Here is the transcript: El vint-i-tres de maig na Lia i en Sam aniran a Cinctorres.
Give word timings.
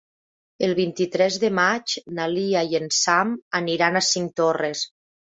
El 0.67 0.71
vint-i-tres 0.77 1.35
de 1.43 1.51
maig 1.57 1.93
na 2.19 2.25
Lia 2.31 2.63
i 2.71 2.77
en 2.79 2.87
Sam 2.99 3.35
aniran 3.59 3.99
a 3.99 4.03
Cinctorres. 4.07 4.83